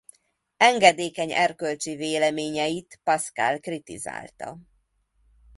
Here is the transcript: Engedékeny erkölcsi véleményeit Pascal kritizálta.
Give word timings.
Engedékeny 0.57 1.31
erkölcsi 1.31 1.95
véleményeit 1.95 2.99
Pascal 3.03 3.59
kritizálta. 3.59 4.57